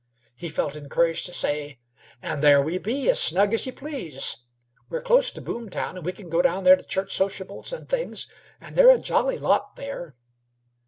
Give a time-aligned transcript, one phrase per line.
[0.35, 1.77] He felt encouraged to say:
[2.23, 4.37] "An' there we be, as snug as y' please.
[4.89, 8.27] We're close t' Boomtown, an' we can go down there to church sociables an' things,
[8.59, 10.15] and they're a jolly lot there."